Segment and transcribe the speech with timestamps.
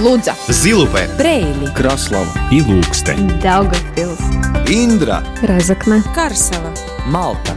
[0.00, 3.12] Лудза, Зилупе, Брейли, Краслава и Луксте.
[3.42, 4.18] Daugavpils,
[4.66, 6.72] Индра Разокна, Карсела.
[7.04, 7.52] Малта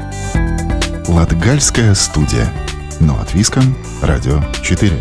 [1.08, 2.52] Латгальская студия.
[3.00, 3.78] Но от Виском.
[4.02, 4.92] Радио 4.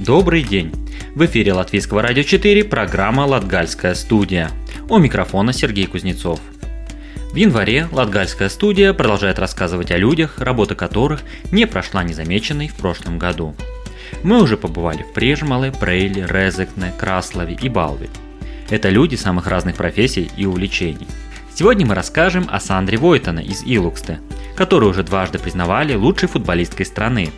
[0.00, 0.72] Добрый день!
[1.14, 4.50] В эфире Латвийского радио 4 программа «Латгальская студия».
[4.88, 6.40] У микрофона Сергей Кузнецов.
[7.30, 11.20] В январе Латгальская студия продолжает рассказывать о людях, работа которых
[11.52, 13.54] не прошла незамеченной в прошлом году.
[14.22, 18.08] Мы уже побывали в Прежмале, Прейле, Резекне, Краслове и Балве.
[18.70, 21.06] Это люди самых разных профессий и увлечений.
[21.54, 24.20] Сегодня мы расскажем о Сандре Войтона из Илуксте,
[24.56, 27.30] которую уже дважды признавали лучшей футболисткой страны,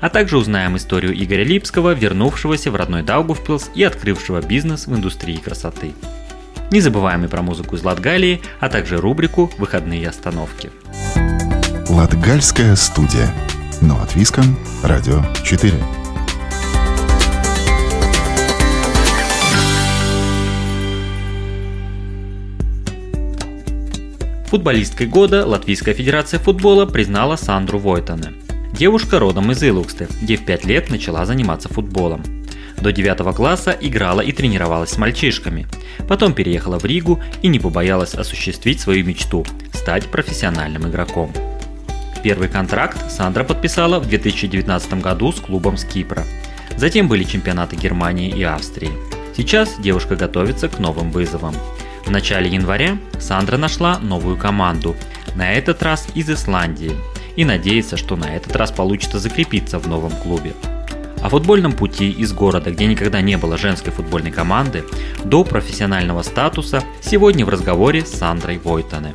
[0.00, 5.36] а также узнаем историю Игоря Липского, вернувшегося в родной Даугавпилс и открывшего бизнес в индустрии
[5.36, 5.92] красоты.
[6.70, 10.70] Не забываем и про музыку из Латгалии, а также рубрику «Выходные остановки».
[11.88, 13.32] Латгальская студия.
[13.80, 14.58] Но от Виском.
[14.82, 15.72] Радио 4.
[24.46, 28.32] Футболисткой года Латвийская Федерация футбола признала Сандру Войтане.
[28.72, 32.22] Девушка родом из Илуксты, где в 5 лет начала заниматься футболом.
[32.80, 35.66] До 9 класса играла и тренировалась с мальчишками.
[36.08, 41.32] Потом переехала в Ригу и не побоялась осуществить свою мечту– стать профессиональным игроком.
[42.22, 46.24] Первый контракт Сандра подписала в 2019 году с клубом с Кипра.
[46.76, 48.90] Затем были чемпионаты Германии и Австрии.
[49.36, 51.54] Сейчас девушка готовится к новым вызовам.
[52.04, 54.96] В начале января Сандра нашла новую команду,
[55.34, 56.92] на этот раз из Исландии,
[57.36, 60.54] и надеется, что на этот раз получится закрепиться в новом клубе.
[61.22, 64.84] О футбольном пути из города, где никогда не было женской футбольной команды,
[65.24, 69.14] до профессионального статуса сегодня в разговоре с Сандрой Войтане.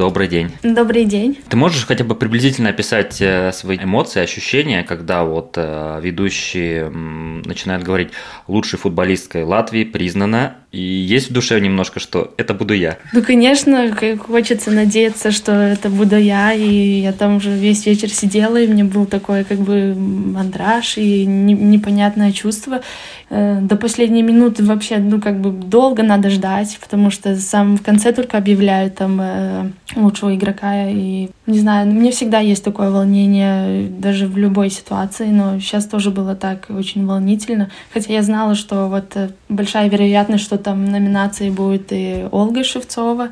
[0.00, 0.50] Добрый день.
[0.62, 1.38] Добрый день.
[1.50, 7.42] Ты можешь хотя бы приблизительно описать э, свои эмоции, ощущения, когда вот э, ведущий м,
[7.42, 8.12] начинает говорить
[8.48, 12.98] лучшей футболисткой Латвии признана, и есть в душе немножко, что это буду я.
[13.12, 18.56] Ну, конечно, хочется надеяться, что это буду я, и я там уже весь вечер сидела,
[18.56, 22.82] и мне был такой как бы мандраж и не- непонятное чувство.
[23.30, 27.82] Э, До последней минуты вообще, ну, как бы долго надо ждать, потому что сам в
[27.82, 32.90] конце только объявляют там э, лучшего игрока, и не знаю, ну, мне всегда есть такое
[32.90, 38.54] волнение, даже в любой ситуации, но сейчас тоже было так очень волнительно, хотя я знала,
[38.54, 43.30] что вот э, большая вероятность, что там номинации будет и Ольга Шевцова,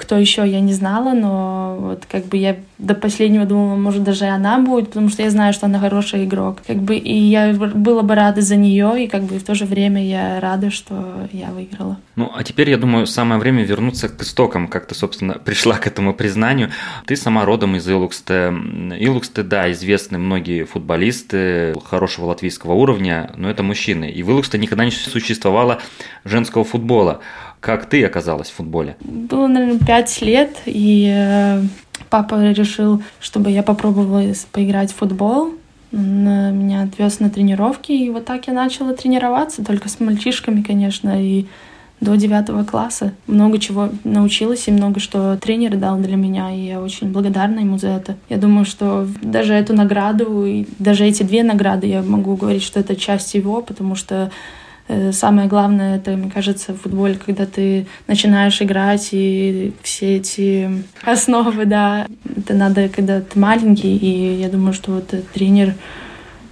[0.00, 4.24] кто еще я не знала, но вот как бы я до последнего думала, может даже
[4.24, 8.02] она будет, потому что я знаю, что она хороший игрок, как бы и я была
[8.02, 11.50] бы рада за нее, и как бы в то же время я рада, что я
[11.50, 11.98] выиграла.
[12.16, 15.86] Ну, а теперь, я думаю, самое время вернуться к истокам, как ты, собственно, пришла к
[15.86, 16.70] этому признанию.
[17.04, 18.54] Ты сама родом из Илуксте.
[18.98, 24.10] Илуксте, да, известны многие футболисты хорошего латвийского уровня, но это мужчины.
[24.10, 25.80] И в Илуксте никогда не существовало
[26.24, 27.20] женского футбола.
[27.60, 28.96] Как ты оказалась в футболе?
[29.00, 31.62] Было, наверное, пять лет, и э,
[32.08, 35.54] папа решил, чтобы я попробовала поиграть в футбол.
[35.92, 40.62] Он э, меня отвез на тренировки, и вот так я начала тренироваться, только с мальчишками,
[40.62, 41.46] конечно, и
[42.00, 43.12] до девятого класса.
[43.26, 47.78] Много чего научилась и много что тренер дал для меня, и я очень благодарна ему
[47.78, 48.16] за это.
[48.28, 52.80] Я думаю, что даже эту награду, и даже эти две награды я могу говорить, что
[52.80, 54.30] это часть его, потому что
[55.12, 61.64] Самое главное, это, мне кажется, в футболе, когда ты начинаешь играть, и все эти основы,
[61.64, 62.06] да,
[62.36, 65.74] это надо, когда ты маленький, и я думаю, что вот э, тренер,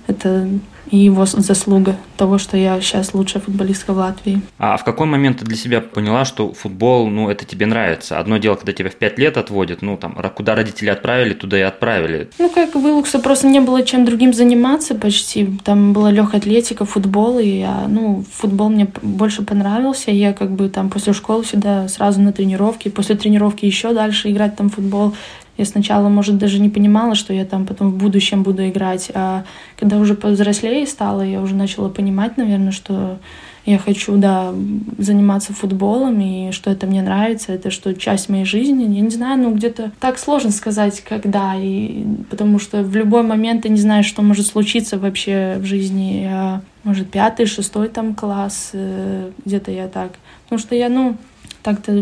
[0.06, 0.48] это
[0.90, 4.40] и его заслуга того, что я сейчас лучшая футболистка в Латвии.
[4.58, 8.18] А в какой момент ты для себя поняла, что футбол, ну, это тебе нравится?
[8.18, 11.62] Одно дело, когда тебя в пять лет отводят, ну, там, куда родители отправили, туда и
[11.62, 12.30] отправили.
[12.38, 15.48] Ну, как в Илуксе просто не было чем другим заниматься почти.
[15.64, 20.10] Там была легкая атлетика, футбол, и я, ну, футбол мне больше понравился.
[20.10, 24.56] Я как бы там после школы всегда сразу на тренировки, после тренировки еще дальше играть
[24.56, 25.14] там в футбол.
[25.58, 29.44] Я сначала, может, даже не понимала, что я там потом в будущем буду играть, а
[29.76, 33.18] когда уже повзрослее стала, я уже начала понимать, наверное, что
[33.66, 34.54] я хочу, да,
[34.96, 38.84] заниматься футболом, и что это мне нравится, это что часть моей жизни.
[38.94, 43.64] Я не знаю, ну где-то так сложно сказать, когда, и потому что в любой момент
[43.64, 46.22] ты не знаешь, что может случиться вообще в жизни.
[46.22, 50.12] Я, может, пятый, шестой там класс, э, где-то я так.
[50.44, 51.18] Потому что я, ну,
[51.62, 51.92] так-то,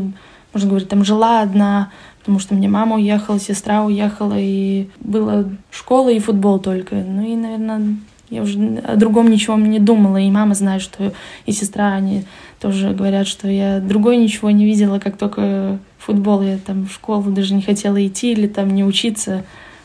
[0.52, 1.90] можно говорить, там жила одна,
[2.26, 6.96] потому что мне мама уехала, сестра уехала, и была школа и футбол только.
[6.96, 7.98] Ну и, наверное,
[8.30, 11.12] я уже о другом ничего не думала, и мама знает, что
[11.46, 12.24] и сестра, они
[12.60, 16.42] тоже говорят, что я другой ничего не видела, как только футбол.
[16.42, 19.44] Я там в школу даже не хотела идти или там не учиться,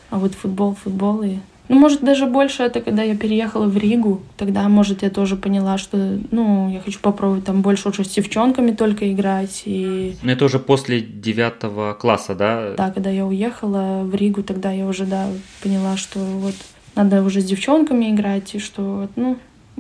[0.10, 1.22] а вот футбол, футбол.
[1.22, 1.38] И...
[1.72, 5.78] Ну, может, даже больше это, когда я переехала в Ригу, тогда, может, я тоже поняла,
[5.78, 9.64] что, ну, я хочу попробовать там больше уже с девчонками только играть.
[9.64, 10.18] И...
[10.22, 12.74] Ну, это уже после девятого класса, да?
[12.76, 15.28] Да, когда я уехала в Ригу, тогда я уже, да,
[15.64, 16.56] поняла, что вот
[16.96, 19.38] надо уже с девчонками играть, и что, ну,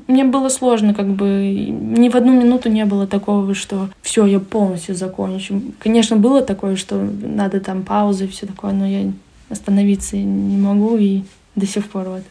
[0.08, 1.26] мне было сложно, как бы
[1.70, 5.62] ни в одну минуту не было такого, что все, я полностью закончу.
[5.78, 9.12] Конечно, было такое, что надо там паузы и все такое, но я
[9.50, 11.24] остановиться не могу и
[11.62, 12.24] до сих пор вот.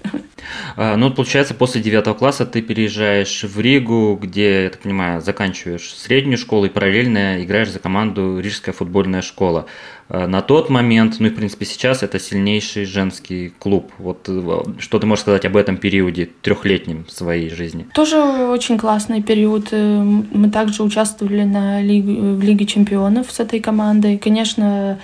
[0.76, 5.94] А, ну, получается, после девятого класса ты переезжаешь в Ригу, где, я так понимаю, заканчиваешь
[5.94, 9.66] среднюю школу и параллельно играешь за команду Рижская футбольная школа.
[10.08, 13.92] А, на тот момент, ну и в принципе сейчас, это сильнейший женский клуб.
[13.98, 17.86] Вот э, что ты можешь сказать об этом периоде трехлетнем своей жизни?
[17.94, 19.68] Тоже очень классный период.
[19.70, 24.18] Э, мы также участвовали на лиге, в Лиге чемпионов с этой командой.
[24.18, 24.96] Конечно, Э,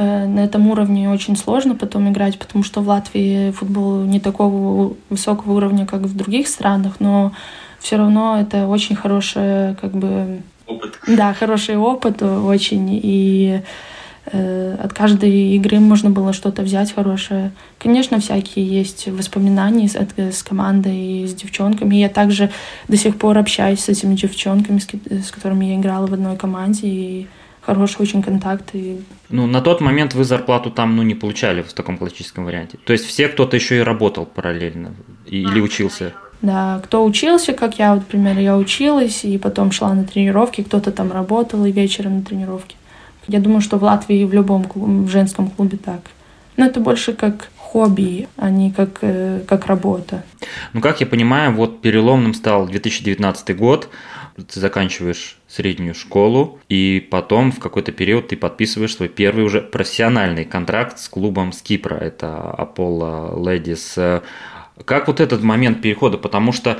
[0.00, 5.52] на этом уровне очень сложно потом играть, потому что в Латвии футбол не такого высокого
[5.52, 7.32] уровня, как в других странах, но
[7.80, 10.42] все равно это очень хороший, как бы...
[10.66, 10.98] Опыт.
[11.08, 13.62] Да, хороший опыт очень, и
[14.26, 17.50] э, от каждой игры можно было что-то взять хорошее.
[17.78, 21.96] Конечно, всякие есть воспоминания с, с командой, с девчонками.
[21.96, 22.50] Я также
[22.86, 24.86] до сих пор общаюсь с этими девчонками, с,
[25.26, 27.26] с которыми я играла в одной команде, и
[27.60, 28.70] хороший очень контакт.
[28.74, 29.00] И...
[29.28, 32.78] Ну, на тот момент вы зарплату там, ну, не получали в таком классическом варианте.
[32.84, 34.94] То есть все кто-то еще и работал параллельно
[35.26, 36.12] или учился?
[36.42, 40.90] Да, кто учился, как я, вот, например, я училась и потом шла на тренировки, кто-то
[40.90, 42.76] там работал и вечером на тренировке.
[43.28, 46.00] Я думаю, что в Латвии в любом клубе, в женском клубе так.
[46.56, 50.24] Но это больше как хобби, а не как, э, как работа.
[50.72, 53.88] Ну, как я понимаю, вот переломным стал 2019 год,
[54.44, 60.44] ты заканчиваешь среднюю школу, и потом в какой-то период ты подписываешь свой первый уже профессиональный
[60.44, 64.22] контракт с клубом с Кипра, это Apollo Ladies.
[64.84, 66.78] Как вот этот момент перехода, потому что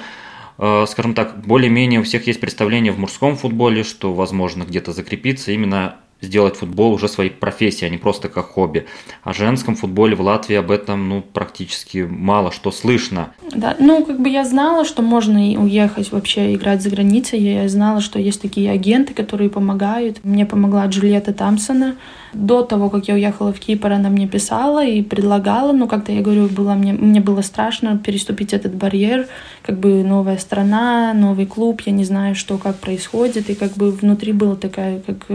[0.59, 5.53] э, скажем так, более-менее у всех есть представление в мужском футболе, что возможно где-то закрепиться
[5.53, 8.87] именно сделать футбол уже своей профессией, а не просто как хобби.
[9.23, 13.33] О женском футболе в Латвии об этом ну, практически мало что слышно.
[13.55, 17.41] Да, ну, как бы я знала, что можно уехать вообще играть за границей.
[17.41, 20.25] Я знала, что есть такие агенты, которые помогают.
[20.25, 21.97] Мне помогла Джульетта Тамсона.
[22.33, 26.21] До того, как я уехала в Кипр, она мне писала и предлагала, но как-то я
[26.21, 29.27] говорю, было, мне, мне было страшно переступить этот барьер,
[29.63, 33.91] как бы новая страна, новый клуб, я не знаю, что, как происходит, и как бы
[33.91, 35.27] внутри была такая, как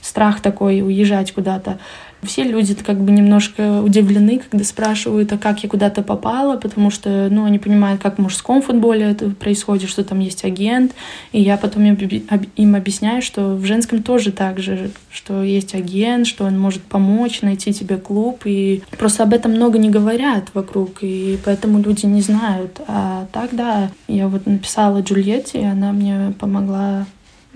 [0.00, 1.78] страх такой уезжать куда-то.
[2.24, 7.28] Все люди как бы немножко удивлены, когда спрашивают, а как я куда-то попала, потому что,
[7.30, 10.96] ну, они понимают, как в мужском футболе это происходит, что там есть агент,
[11.30, 16.44] и я потом им объясняю, что в женском тоже так же, что есть агент, что
[16.44, 21.38] он может помочь найти тебе клуб, и просто об этом много не говорят вокруг, и
[21.44, 22.80] поэтому люди не знают.
[22.88, 27.06] А так, да, я вот написала Джульетте, и она мне помогла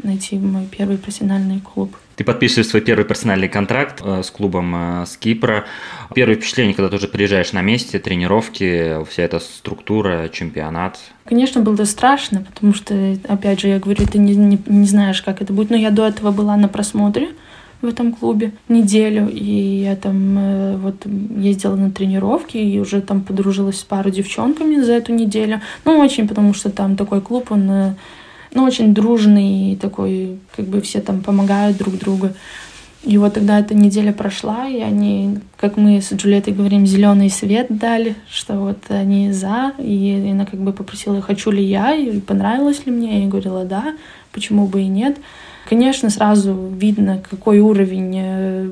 [0.00, 1.97] найти мой первый профессиональный клуб.
[2.17, 5.64] Ты подписываешь свой первый персональный контракт э, с клубом э, с Кипра.
[6.14, 10.99] Первое впечатление, когда ты уже приезжаешь на месте, тренировки, вся эта структура, чемпионат?
[11.25, 15.41] Конечно, было страшно, потому что, опять же, я говорю, ты не, не, не знаешь, как
[15.41, 15.70] это будет.
[15.70, 17.31] Но я до этого была на просмотре
[17.81, 23.23] в этом клубе неделю, и я там э, вот ездила на тренировки и уже там
[23.23, 25.61] подружилась с пару девчонками за эту неделю.
[25.85, 27.95] Ну, очень, потому что там такой клуб, он
[28.54, 32.30] ну, очень дружный, такой, как бы все там помогают друг другу.
[33.02, 37.66] И вот тогда эта неделя прошла, и они, как мы с Джульеттой говорим, зеленый свет
[37.68, 42.87] дали, что вот они за, и она как бы попросила, хочу ли я, и понравилось
[42.87, 43.97] ли мне, я говорила, да,
[44.30, 45.18] почему бы и нет.
[45.73, 48.71] Конечно, сразу видно, какой уровень э,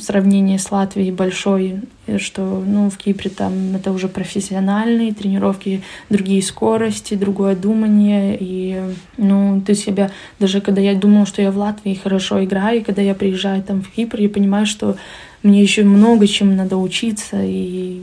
[0.00, 1.82] сравнения с Латвией большой,
[2.18, 8.36] что ну, в Кипре там это уже профессиональные тренировки, другие скорости, другое думание.
[8.40, 8.82] И
[9.16, 13.00] ну, ты себя, даже когда я думала, что я в Латвии хорошо играю, и когда
[13.00, 14.96] я приезжаю там в Кипр, я понимаю, что
[15.42, 18.02] мне еще много чем надо учиться и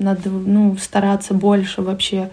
[0.00, 2.30] надо ну, стараться больше вообще.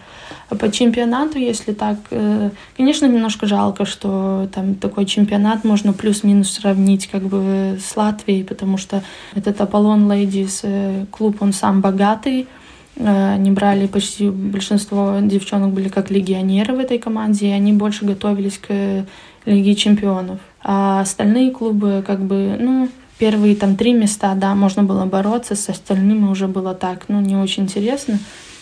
[0.50, 6.52] А по чемпионату, если так, э, конечно, немножко жалко, что там такой чемпионат можно плюс-минус
[6.52, 12.48] сравнить как бы с Латвией, потому что этот Аполлон Ladies э, клуб, он сам богатый,
[12.96, 18.06] э, они брали почти большинство девчонок были как легионеры в этой команде, и они больше
[18.06, 19.06] готовились к
[19.46, 20.40] Лиге чемпионов.
[20.64, 25.70] А остальные клубы как бы, ну, Первые там три места, да, можно было бороться, с
[25.70, 28.20] остальными уже было так, ну, не очень интересно.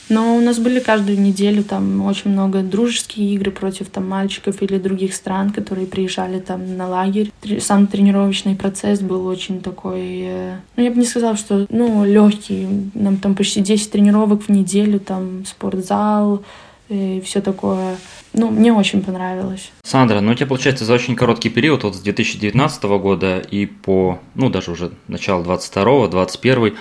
[0.10, 4.78] Но у нас были каждую неделю там очень много дружеские игры против там мальчиков или
[4.78, 7.32] других стран, которые приезжали там на лагерь.
[7.60, 12.68] Сам тренировочный процесс был очень такой, э, ну я бы не сказала, что ну легкий.
[12.94, 16.44] Нам там почти 10 тренировок в неделю, там спортзал,
[16.90, 17.96] и все такое.
[18.34, 19.72] Ну, мне очень понравилось.
[19.84, 24.20] Сандра, ну у тебя получается за очень короткий период, вот с 2019 года и по,
[24.34, 26.76] ну даже уже начало 22 21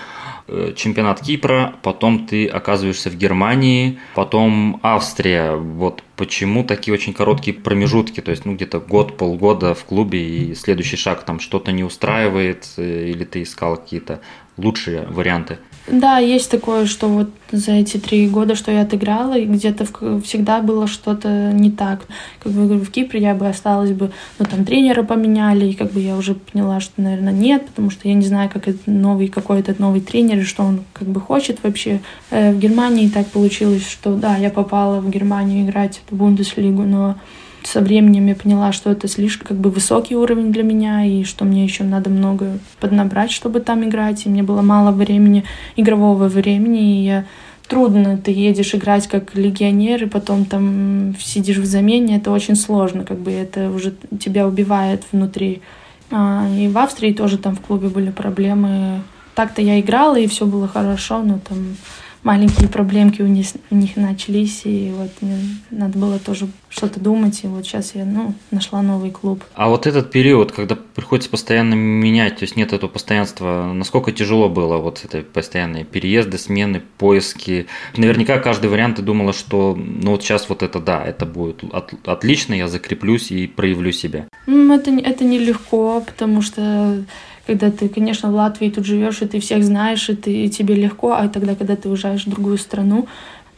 [0.49, 5.56] э, чемпионат Кипра, потом ты оказываешься в Германии, потом Австрия.
[5.56, 10.54] Вот почему такие очень короткие промежутки, то есть ну где-то год, полгода в клубе и
[10.54, 14.21] следующий шаг там что-то не устраивает э, или ты искал какие-то
[14.56, 15.59] лучшие варианты?
[15.89, 19.85] Да, есть такое, что вот за эти три года, что я отыграла, и где-то
[20.23, 22.07] всегда было что-то не так.
[22.43, 26.01] Как бы в Кипре я бы осталась бы, ну там тренера поменяли, и как бы
[26.01, 29.75] я уже поняла, что, наверное, нет, потому что я не знаю, как это новый какой-то
[29.79, 32.01] новый тренер, и что он как бы хочет вообще.
[32.31, 37.17] Э, в Германии так получилось, что да, я попала в Германию играть в Бундеслигу, но
[37.64, 41.45] со временем я поняла, что это слишком как бы высокий уровень для меня, и что
[41.45, 45.45] мне еще надо много поднабрать, чтобы там играть, и мне было мало времени,
[45.76, 47.25] игрового времени, и я
[47.69, 53.04] трудно, ты едешь играть как легионер, и потом там сидишь в замене, это очень сложно,
[53.04, 55.62] как бы это уже тебя убивает внутри.
[56.11, 59.00] А, и в Австрии тоже там в клубе были проблемы.
[59.35, 61.76] Так-то я играла, и все было хорошо, но там
[62.23, 65.38] маленькие проблемки у них, у них начались, и вот мне
[65.71, 69.45] надо было тоже что-то думать, и вот сейчас я, ну, нашла новый клуб.
[69.55, 74.49] А вот этот период, когда приходится постоянно менять, то есть нет этого постоянства, насколько тяжело
[74.49, 77.67] было вот это постоянные переезды, смены, поиски?
[77.97, 81.95] Наверняка каждый вариант ты думала, что, ну, вот сейчас вот это, да, это будет от,
[82.07, 84.29] отлично, я закреплюсь и проявлю себя.
[84.47, 87.05] Это, это нелегко, потому что
[87.46, 90.75] когда ты, конечно, в Латвии тут живешь, и ты всех знаешь, и, ты, и тебе
[90.75, 93.08] легко, а тогда, когда ты уезжаешь в другую страну,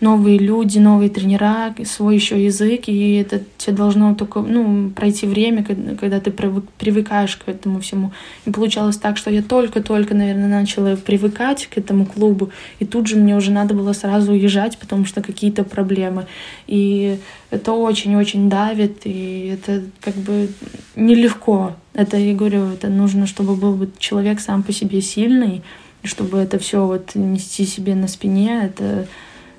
[0.04, 5.64] новые люди, новые тренера, свой еще язык, и это тебе должно только ну, пройти время,
[5.64, 8.12] когда ты привыкаешь к этому всему.
[8.44, 13.16] И получалось так, что я только-только, наверное, начала привыкать к этому клубу, и тут же
[13.16, 16.26] мне уже надо было сразу уезжать, потому что какие-то проблемы.
[16.66, 17.18] И
[17.50, 20.50] это очень-очень давит, и это как бы
[20.96, 21.72] нелегко.
[21.94, 25.62] Это, я говорю, это нужно, чтобы был человек сам по себе сильный,
[26.02, 29.06] чтобы это все вот нести себе на спине, это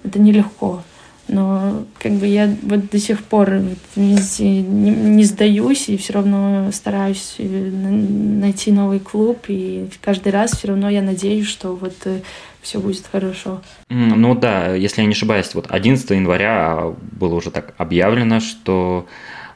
[0.06, 0.84] это нелегко.
[1.28, 3.50] Но как бы я вот до сих пор
[3.96, 9.40] не, не сдаюсь и все равно стараюсь э, найти новый клуб.
[9.48, 12.20] И каждый раз все равно я надеюсь, что вот э,
[12.62, 13.62] все будет хорошо.
[13.90, 19.08] Ну да, если я не ошибаюсь, вот 11 января было уже так объявлено, что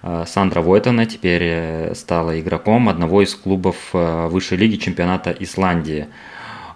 [0.01, 6.07] э, Сандра Войтона теперь стала игроком одного из клубов высшей лиги чемпионата Исландии.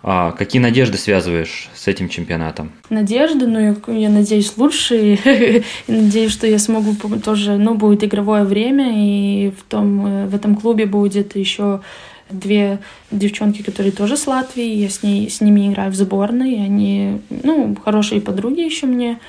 [0.06, 2.74] А какие надежды связываешь с этим чемпионатом?
[2.90, 5.64] Надежды, ну, я, я надеюсь, лучшие.
[5.88, 6.94] надеюсь, что я смогу
[7.24, 11.80] тоже, ну, будет игровое время, и в, том, э, в этом клубе будет еще
[12.30, 12.80] две
[13.12, 14.76] девчонки, которые тоже с Латвии.
[14.76, 16.56] Я с, ней, с ними играю в сборной.
[16.56, 19.20] Они, ну, хорошие подруги еще мне.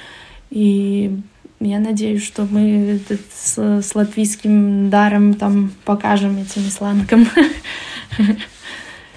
[0.51, 1.13] И
[1.61, 7.29] я надеюсь, что мы этот, с, с латвийским даром там покажем этим исландкам.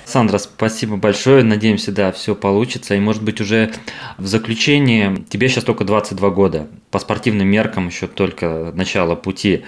[0.08, 1.44] Сандра, спасибо большое.
[1.44, 2.96] Надеемся, да, все получится.
[2.96, 3.74] И, может быть, уже
[4.18, 6.68] в заключение, тебе сейчас только 22 года.
[6.92, 9.64] По спортивным меркам еще только начало пути.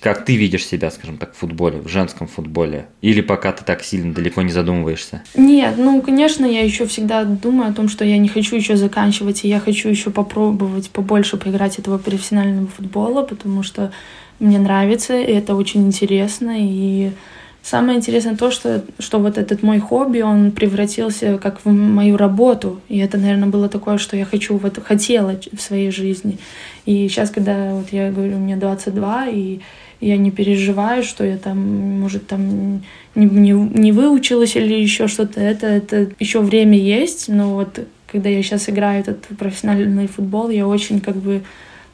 [0.00, 2.86] Как ты видишь себя, скажем так, в футболе, в женском футболе?
[3.02, 5.24] Или пока ты так сильно далеко не задумываешься?
[5.36, 9.44] Нет, ну, конечно, я еще всегда думаю о том, что я не хочу еще заканчивать,
[9.44, 13.92] и я хочу еще попробовать побольше поиграть этого профессионального футбола, потому что
[14.40, 17.12] мне нравится, и это очень интересно, и
[17.62, 22.80] Самое интересное то, что, что вот этот мой хобби, он превратился как в мою работу.
[22.88, 26.38] И это, наверное, было такое, что я хочу, вот хотела в своей жизни.
[26.86, 29.60] И сейчас, когда вот я говорю, мне 22, и
[30.00, 31.58] я не переживаю, что я там,
[32.00, 32.82] может, там
[33.14, 35.40] не, не, не выучилась или еще что-то.
[35.40, 37.78] Это, это еще время есть, но вот
[38.10, 41.42] когда я сейчас играю этот профессиональный футбол, я очень как бы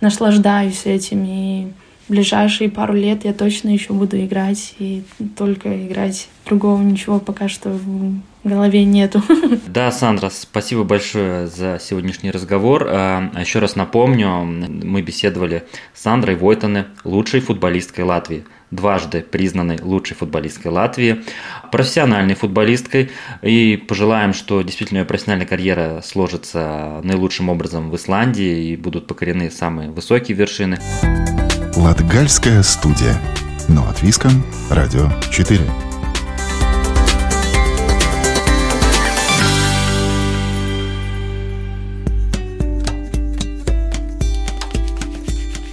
[0.00, 1.66] наслаждаюсь этим и
[2.08, 5.02] ближайшие пару лет я точно еще буду играть и
[5.36, 6.28] только играть.
[6.46, 9.22] Другого ничего пока что в голове нету.
[9.66, 12.86] Да, Сандра, спасибо большое за сегодняшний разговор.
[12.88, 19.78] А, а еще раз напомню, мы беседовали с Сандрой Войтане, лучшей футболисткой Латвии дважды признанной
[19.80, 21.24] лучшей футболисткой Латвии,
[21.72, 23.10] профессиональной футболисткой,
[23.42, 29.50] и пожелаем, что действительно ее профессиональная карьера сложится наилучшим образом в Исландии и будут покорены
[29.50, 30.78] самые высокие вершины.
[31.78, 33.16] Латгальская студия.
[33.68, 35.60] Но от Виском, Радио 4.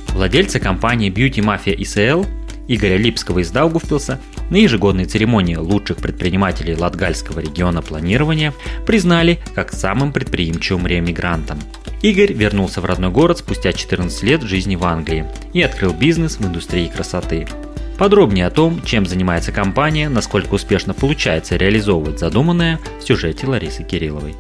[0.10, 2.28] Владельцы компании Beauty Mafia ISL
[2.68, 4.22] Игоря Липского из Даугавпилса
[4.52, 8.54] на ежегодной церемонии лучших предпринимателей Латгальского региона планирования
[8.86, 11.60] признали как самым предприимчивым реэмигрантом–
[12.06, 16.46] Игорь вернулся в родной город спустя 14 лет жизни в Англии и открыл бизнес в
[16.46, 17.48] индустрии красоты.
[17.98, 24.36] Подробнее о том, чем занимается компания, насколько успешно получается реализовывать задуманное в сюжете Ларисы Кирилловой.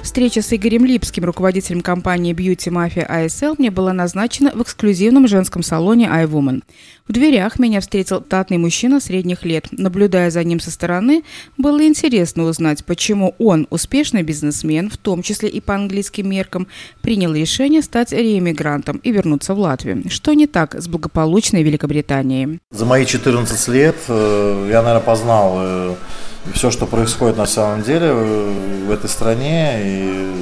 [0.00, 5.62] Встреча с Игорем Липским, руководителем компании Beauty Mafia ASL, мне была назначена в эксклюзивном женском
[5.62, 6.62] салоне iWoman.
[7.06, 9.66] В дверях меня встретил татный мужчина средних лет.
[9.72, 11.22] Наблюдая за ним со стороны,
[11.58, 16.66] было интересно узнать, почему он, успешный бизнесмен, в том числе и по английским меркам,
[17.02, 20.02] принял решение стать реэмигрантом и вернуться в Латвию.
[20.08, 22.58] Что не так с благополучной Великобританией?
[22.70, 25.94] За мои 14 лет э, я, наверное, познал э,
[26.54, 29.80] все, что происходит на самом деле в этой стране.
[29.84, 30.32] И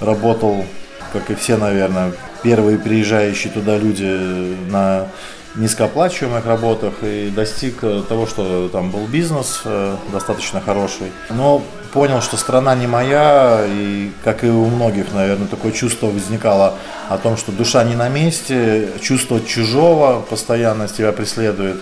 [0.00, 0.66] работал,
[1.14, 5.08] как и все, наверное, первые приезжающие туда люди на
[5.56, 11.12] низкооплачиваемых работах и достиг того, что там был бизнес э, достаточно хороший.
[11.30, 16.74] Но понял, что страна не моя, и как и у многих, наверное, такое чувство возникало
[17.08, 21.76] о том, что душа не на месте, чувство чужого постоянно тебя преследует.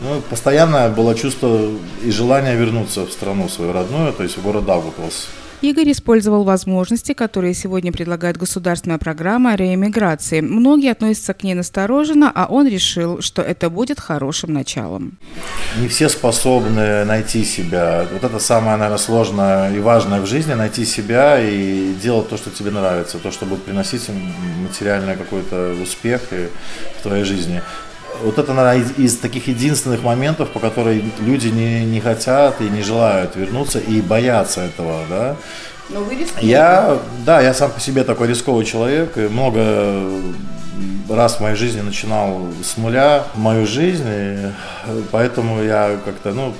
[0.00, 1.60] Ну, постоянно было чувство
[2.02, 5.28] и желание вернуться в страну свою родную, то есть в город Даугавпилс.
[5.62, 10.40] Игорь использовал возможности, которые сегодня предлагает государственная программа реэмиграции.
[10.40, 15.18] Многие относятся к ней настороженно, а он решил, что это будет хорошим началом.
[15.78, 18.06] Не все способны найти себя.
[18.12, 22.50] Вот это самое, наверное, сложное и важное в жизни– найти себя и делать то, что
[22.50, 24.02] тебе нравится, то, что будет приносить
[24.60, 26.22] материальный какой-то успех
[26.98, 27.62] в твоей жизни
[28.22, 32.64] вот это, наверное, из, из таких единственных моментов, по которой люди не, не хотят и
[32.64, 35.36] не желают вернуться и боятся этого, да.
[35.88, 36.46] Но вы рискуете.
[36.46, 40.06] Я, да, я сам по себе такой рисковый человек, и много
[41.08, 44.36] раз в моей жизни начинал с нуля мою жизнь, и
[45.10, 46.54] поэтому я как-то, ну,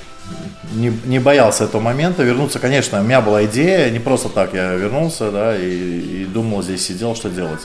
[0.75, 2.59] не, не боялся этого момента вернуться.
[2.59, 6.87] Конечно, у меня была идея, не просто так я вернулся, да, и, и думал, здесь
[6.87, 7.61] сидел, что делать.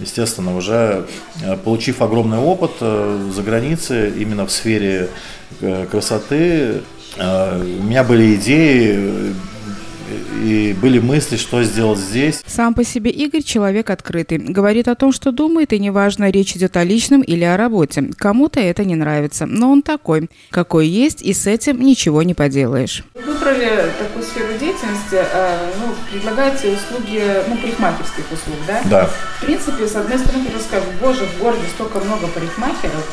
[0.00, 1.06] Естественно, уже
[1.42, 5.08] э, получив огромный опыт э, за границей, именно в сфере
[5.60, 6.80] э, красоты,
[7.16, 9.34] у меня были идеи
[10.44, 12.42] и были мысли, что сделать здесь.
[12.46, 14.38] Сам по себе Игорь человек открытый.
[14.38, 18.10] Говорит о том, что думает, и неважно, речь идет о личном или о работе.
[18.16, 23.04] Кому-то это не нравится, но он такой, какой есть, и с этим ничего не поделаешь.
[23.14, 23.90] Выбрали
[24.30, 28.80] сферу деятельности, э, ну, предлагаете услуги, ну, парикмахерских услуг, да?
[28.84, 29.06] Да.
[29.06, 33.04] В принципе, с одной стороны, кто скажет, боже, в городе столько много парикмахеров,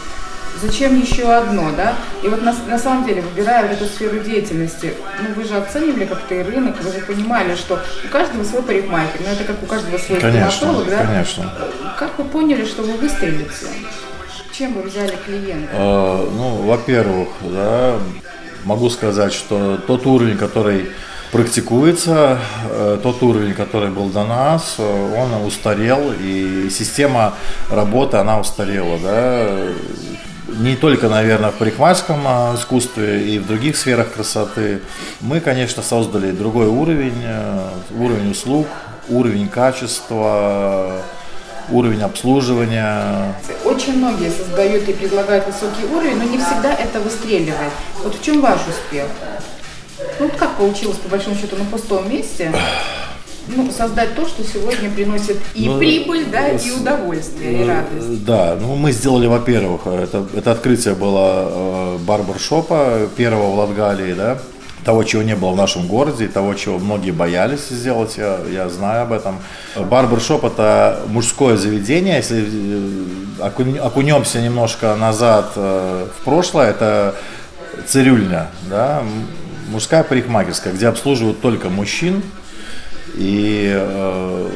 [0.62, 1.96] зачем еще одно, да?
[2.24, 6.36] И вот на, на самом деле, выбирая эту сферу деятельности, ну вы же оценивали как-то
[6.36, 9.98] и рынок, вы же понимали, что у каждого свой парикмахер, ну это как у каждого
[9.98, 11.06] свой конечно, стоматолог, да?
[11.06, 11.54] Конечно.
[11.98, 13.68] Как вы поняли, что вы выстрелите?
[14.52, 15.70] Чем вы взяли клиента?
[15.72, 18.00] Э, ну, во-первых, да,
[18.64, 20.90] могу сказать, что тот уровень, который
[21.32, 22.40] практикуется,
[22.70, 27.34] э, тот уровень, который был до нас, э, он устарел, и система
[27.70, 29.48] работы, она устарела, да,
[30.48, 34.80] не только, наверное, в парикмахерском а, искусстве и в других сферах красоты.
[35.20, 38.68] Мы, конечно, создали другой уровень, э, уровень услуг,
[39.10, 41.02] уровень качества,
[41.70, 43.36] уровень обслуживания.
[43.66, 47.72] Очень многие создают и предлагают высокий уровень, но не всегда это выстреливает.
[48.04, 49.08] Вот в чем ваш успех?
[50.20, 52.52] Ну, вот как получилось, по большому счету, на пустом месте?
[53.56, 58.26] ну, создать то, что сегодня приносит и ну, прибыль, да, и удовольствие, и э, радость.
[58.26, 64.40] Да, ну мы сделали, во-первых, это, это открытие было э, барбершопа первого в Латгалии, да,
[64.88, 69.02] того, чего не было в нашем городе, того, чего многие боялись сделать, я, я знаю
[69.02, 69.40] об этом.
[69.76, 72.48] Барбершоп– это мужское заведение, если
[73.42, 77.16] э, окунемся немножко назад в прошлое, это
[77.86, 79.04] цирюльня, да,
[79.70, 82.24] мужская парикмахерская, где обслуживают только мужчин,
[83.16, 84.50] и э,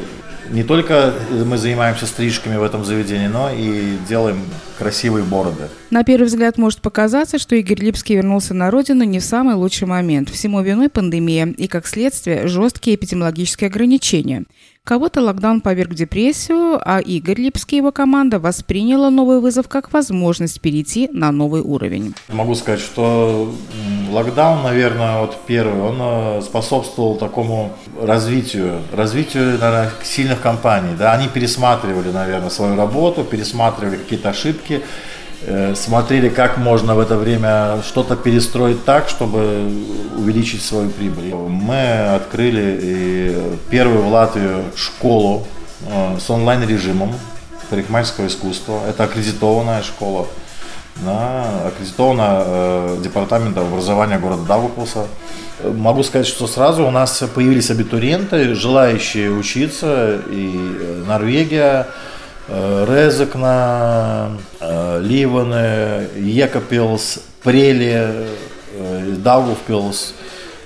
[0.52, 4.38] не только мы занимаемся стрижками в этом заведении, но и делаем
[4.78, 5.68] красивые бороды.
[5.90, 9.86] На первый взгляд может показаться, что Игорь Липский вернулся на родину не в самый лучший
[9.86, 10.28] момент.
[10.28, 14.44] Всему виной пандемия и, как следствие, жесткие эпидемиологические ограничения.
[14.84, 19.92] Кого-то локдаун поверг в депрессию, а Игорь Липский и его команда восприняла новый вызов как
[19.92, 22.16] возможность перейти на новый уровень.
[22.26, 23.54] Могу сказать, что
[24.10, 30.96] локдаун, наверное, вот первый, он э, способствовал такому развитию, развитию, наверное, сильных компаний.
[30.98, 31.12] Да?
[31.12, 34.82] Они пересматривали, наверное, свою работу, пересматривали какие-то ошибки,
[35.74, 39.68] смотрели, как можно в это время что-то перестроить так, чтобы
[40.16, 41.34] увеличить свою прибыль.
[41.34, 43.34] Мы открыли
[43.70, 45.46] первую в Латвию школу
[45.86, 47.12] э, с онлайн-режимом.
[47.72, 48.80] парикмахерского искусства.
[48.86, 50.26] Это аккредитованная школа,
[50.96, 55.06] да, аккредитована э, департаментом образования города Даугавпилса.
[55.64, 61.88] Могу сказать, что сразу у нас появились абитуриенты, желающие учиться, и э, Норвегия,
[62.48, 68.26] э, Резекна, э, Ливаны, Екапилс, Прели,
[69.18, 70.14] Даугавпилс.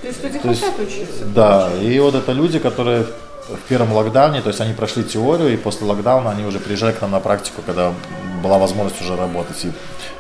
[0.02, 1.24] То есть люди то хотят учиться?
[1.34, 3.06] Да, и вот это люди, которые
[3.48, 7.00] в первом локдауне, то есть они прошли теорию, и после локдауна они уже приезжали к
[7.00, 7.92] нам на практику, когда
[8.42, 9.72] была возможность уже работать и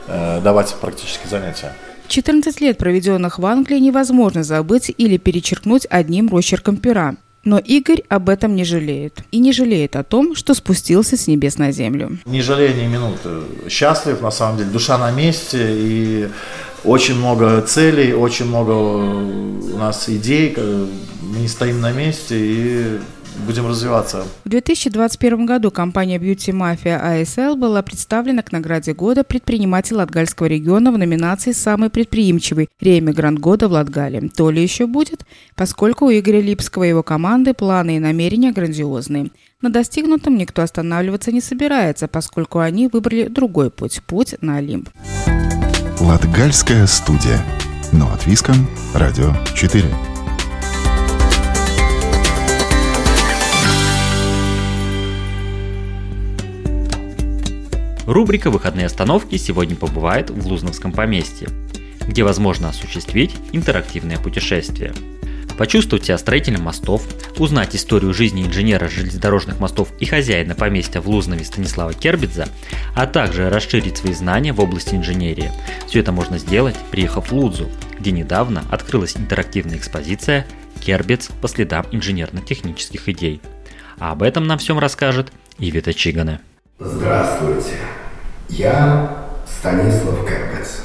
[0.06, 1.72] э, давать практические занятия.
[2.08, 7.16] 14 лет, проведенных в Англии, невозможно забыть или перечеркнуть одним росчерком пера.
[7.46, 9.20] Но Игорь об этом не жалеет.
[9.30, 12.18] И не жалеет о том, что спустился с небес на землю.
[12.26, 13.30] Не жалею ни минуты.
[13.70, 14.70] Счастлив, на самом деле.
[14.70, 15.64] Душа на месте.
[15.70, 16.28] И
[16.82, 20.56] очень много целей, очень много у нас идей.
[20.56, 22.34] Мы не стоим на месте.
[22.36, 22.98] И
[23.46, 24.24] будем развиваться.
[24.44, 30.92] В 2021 году компания Beauty Mafia ASL была представлена к награде года предприниматель Латгальского региона
[30.92, 34.28] в номинации «Самый предприимчивый реэмигрант года в Латгале».
[34.36, 39.30] То ли еще будет, поскольку у Игоря Липского и его команды планы и намерения грандиозные.
[39.62, 44.90] На достигнутом никто останавливаться не собирается, поскольку они выбрали другой путь– путь на Олимп.
[46.00, 47.42] Латгальская студия.
[47.92, 48.68] Но от Виском.
[48.94, 50.15] Радио 4.
[58.06, 61.48] Рубрика «Выходные остановки» сегодня побывает в Лузновском поместье,
[62.06, 64.92] где возможно осуществить интерактивное путешествие.
[65.58, 67.02] Почувствовать себя строителем мостов,
[67.38, 72.46] узнать историю жизни инженера железнодорожных мостов и хозяина поместья в Лузнове Станислава Кербидза,
[72.94, 75.50] а также расширить свои знания в области инженерии.
[75.88, 80.46] Все это можно сделать, приехав в Лудзу, где недавно открылась интерактивная экспозиция
[80.80, 83.40] «Кербидз по следам инженерно-технических идей».
[83.98, 86.40] А об этом нам всем расскажет Ивита Чигане.
[86.78, 87.78] Здравствуйте.
[88.50, 90.82] Я Станислав Кэрбец,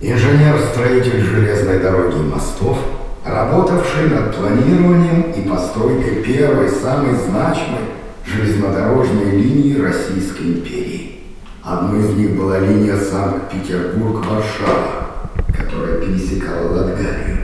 [0.00, 2.78] инженер-строитель железной дороги и мостов,
[3.24, 7.80] работавший над планированием и постройкой первой самой значимой
[8.24, 11.22] железнодорожной линии Российской империи.
[11.64, 15.08] Одной из них была линия Санкт-Петербург-Варшава,
[15.48, 17.38] которая пересекала Латгалию.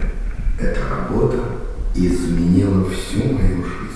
[0.61, 1.38] Эта работа
[1.96, 3.88] изменила всю мою жизнь.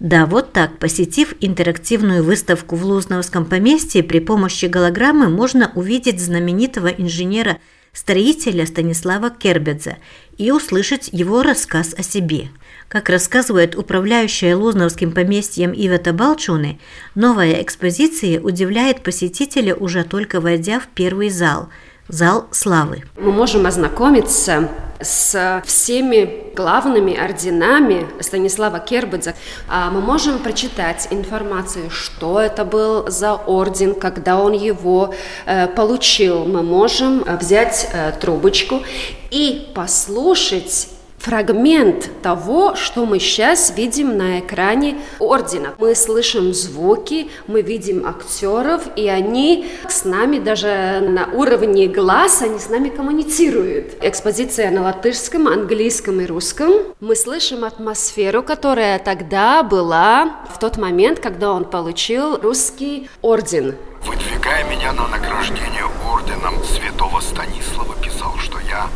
[0.00, 6.86] Да, вот так, посетив интерактивную выставку в Лузновском поместье, при помощи голограммы можно увидеть знаменитого
[6.86, 9.96] инженера-строителя Станислава Кербедза
[10.36, 12.50] и услышать его рассказ о себе.
[12.88, 16.78] Как рассказывает управляющая Лузновским поместьем Ивета Балчуны,
[17.16, 21.70] новая экспозиция удивляет посетителя уже только войдя в первый зал–
[22.08, 23.04] зал славы.
[23.16, 24.68] Мы можем ознакомиться
[25.00, 29.34] с всеми главными орденами Станислава Кербедза.
[29.68, 35.14] А мы можем прочитать информацию, что это был за орден, когда он его
[35.46, 36.44] э, получил.
[36.46, 38.82] Мы можем взять э, трубочку
[39.30, 45.74] и послушать фрагмент того, что мы сейчас видим на экране ордена.
[45.78, 52.58] Мы слышим звуки, мы видим актеров, и они с нами даже на уровне глаз, они
[52.58, 53.96] с нами коммуницируют.
[54.00, 56.72] Экспозиция на латышском, английском и русском.
[57.00, 63.74] Мы слышим атмосферу, которая тогда была в тот момент, когда он получил русский орден.
[64.04, 68.86] Выдвигая меня на награждение орденом святого Станислава, писал, что я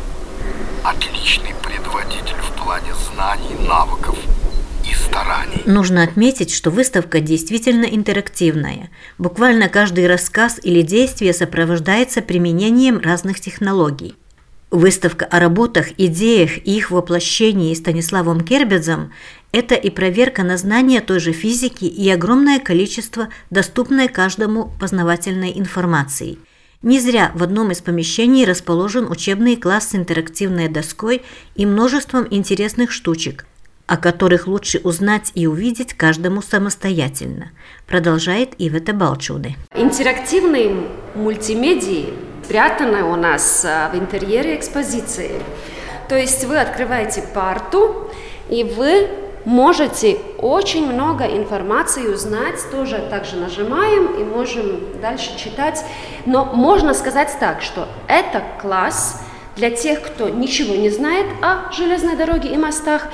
[0.84, 1.54] отличный
[1.92, 4.18] предводитель в плане знаний, навыков
[4.88, 5.62] и стараний.
[5.66, 8.90] Нужно отметить, что выставка действительно интерактивная.
[9.18, 14.14] Буквально каждый рассказ или действие сопровождается применением разных технологий.
[14.70, 19.12] Выставка о работах, идеях и их воплощении Станиславом Кербедзом–
[19.52, 26.38] это и проверка на знания той же физики и огромное количество доступной каждому познавательной информации–
[26.82, 31.22] не зря в одном из помещений расположен учебный класс с интерактивной доской
[31.54, 33.46] и множеством интересных штучек,
[33.86, 37.50] о которых лучше узнать и увидеть каждому самостоятельно,
[37.86, 39.54] продолжает Ивета Балчуды.
[39.74, 42.12] Интерактивные мультимедии
[42.52, 45.30] спрятаны у нас а, в интерьере экспозиции.
[46.08, 48.10] То есть вы открываете парту,
[48.50, 49.08] и вы
[49.44, 55.84] можете очень много информации узнать, тоже также нажимаем и можем дальше читать.
[56.26, 59.20] Но можно сказать так, что это класс
[59.56, 63.08] для тех, кто ничего не знает о железной дороге и мостах,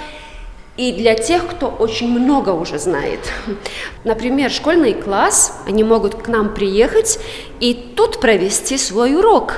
[0.76, 3.18] и для тех, кто очень много уже знает.
[4.04, 7.18] Например, школьный класс, они могут к нам приехать
[7.58, 9.54] и тут провести свой урок,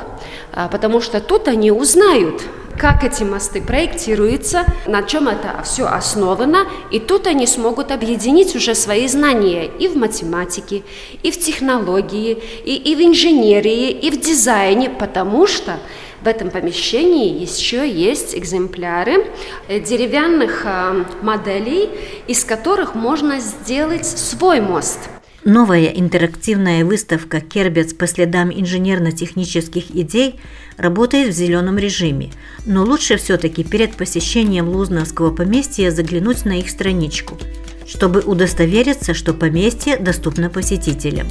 [0.52, 2.42] а, потому что тут они узнают
[2.80, 8.74] как эти мосты проектируются, на чем это все основано, и тут они смогут объединить уже
[8.74, 10.82] свои знания и в математике,
[11.22, 15.78] и в технологии, и, и в инженерии, и в дизайне, потому что
[16.22, 19.26] в этом помещении еще есть экземпляры
[19.68, 21.90] деревянных э, моделей,
[22.28, 25.00] из которых можно сделать свой мост.
[25.44, 30.38] Новая интерактивная выставка «Кербец по следам инженерно-технических идей»
[30.76, 32.30] работает в зеленом режиме,
[32.66, 37.38] но лучше все-таки перед посещением Лузновского поместья заглянуть на их страничку,
[37.86, 41.26] чтобы удостовериться, что поместье доступно посетителям.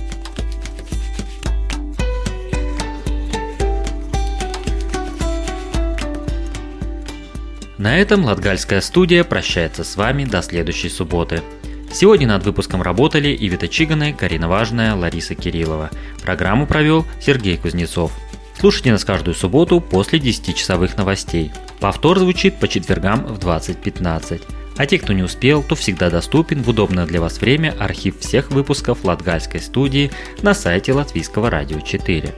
[7.78, 11.44] На этом Латгальская студия прощается с вами до следующей субботы.
[11.92, 15.90] Сегодня над выпуском работали Ивита Чиганы, Карина Важная, Лариса Кириллова.
[16.24, 18.12] Программу провел Сергей Кузнецов.
[18.60, 21.52] Слушайте нас каждую субботу после 10-часовых новостей.
[21.80, 24.42] Повтор звучит по четвергам в 20.15.
[24.78, 28.52] А те, кто не успел, то всегда доступен в удобное для вас время архив всех
[28.52, 32.34] выпусков Латгальской студии на сайте Латвийского радио 4.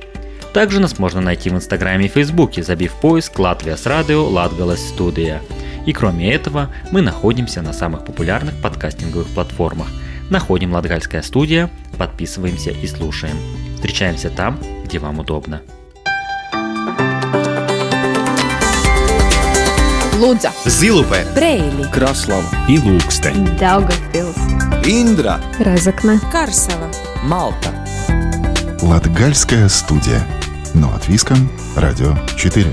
[0.54, 5.42] Также нас можно найти в Инстаграме и Фейсбуке, забив поиск «Латвия с радио Латгалас Студия».
[5.86, 9.88] И кроме этого, мы находимся на самых популярных подкастинговых платформах.
[10.30, 13.36] Находим Латгальская студия, подписываемся и слушаем.
[13.76, 15.62] Встречаемся там, где вам удобно.
[20.20, 26.92] Лудза, Зилупе, Брейли, Краслава и Ilūkste, Daugavpils, Индра, Разокна, Карсела,
[27.24, 27.70] Малта.
[28.84, 30.24] Латгальская студия.
[30.74, 32.68] Но от Виском, Радио 4.